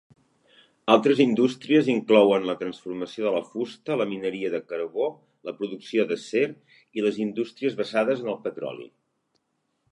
Altres 0.93 1.19
indústries 1.25 1.89
inclouen 1.95 2.47
la 2.51 2.55
transformació 2.61 3.27
de 3.27 3.35
la 3.35 3.43
fusta, 3.51 3.99
la 4.03 4.09
mineria 4.15 4.51
de 4.55 4.63
carbó, 4.73 5.11
la 5.51 5.55
producció 5.61 6.09
d'acer 6.13 6.45
i 7.01 7.07
les 7.09 7.23
indústries 7.29 7.81
basades 7.85 8.25
en 8.27 8.33
el 8.35 8.41
petroli. 8.49 8.91